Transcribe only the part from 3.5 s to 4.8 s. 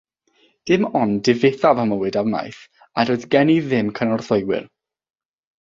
i ddim cynorthwywyr.